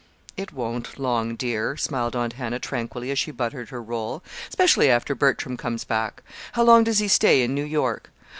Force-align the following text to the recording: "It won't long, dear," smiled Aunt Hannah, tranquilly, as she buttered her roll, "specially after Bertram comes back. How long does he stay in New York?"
"It 0.35 0.51
won't 0.51 0.97
long, 0.97 1.35
dear," 1.35 1.77
smiled 1.77 2.15
Aunt 2.15 2.33
Hannah, 2.33 2.57
tranquilly, 2.57 3.11
as 3.11 3.19
she 3.19 3.29
buttered 3.29 3.69
her 3.69 3.83
roll, 3.83 4.23
"specially 4.49 4.89
after 4.89 5.13
Bertram 5.13 5.57
comes 5.57 5.83
back. 5.83 6.23
How 6.53 6.63
long 6.63 6.83
does 6.83 6.97
he 6.97 7.07
stay 7.07 7.43
in 7.43 7.53
New 7.53 7.63
York?" 7.65 8.09